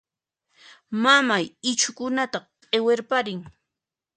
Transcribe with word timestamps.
Mamay 1.03 1.45
ichhukunata 1.71 2.39
q'iwirparin. 2.69 3.39